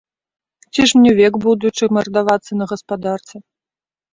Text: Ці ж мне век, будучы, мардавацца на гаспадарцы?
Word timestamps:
Ці 0.73 0.81
ж 0.91 1.01
мне 1.01 1.11
век, 1.19 1.33
будучы, 1.45 1.83
мардавацца 1.99 2.51
на 2.61 2.65
гаспадарцы? 2.73 3.35